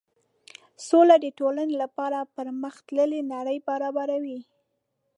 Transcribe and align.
سوله 0.87 1.15
د 1.21 1.25
ټولنې 1.39 1.75
لپاره 1.83 2.29
پرمخ 2.35 2.75
تللې 2.87 3.21
نړۍ 3.33 3.57
برابروي. 3.67 4.39